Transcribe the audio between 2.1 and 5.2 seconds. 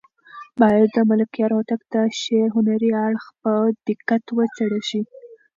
شعر هنري اړخ په دقت وڅېړل شي.